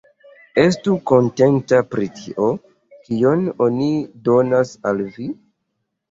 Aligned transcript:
Estu 0.59 0.93
kontenta 1.09 1.81
pri 1.91 2.07
tio, 2.19 2.47
kion 3.09 3.43
oni 3.65 3.91
donas 4.31 4.71
al 4.93 5.03
vi! 5.19 5.29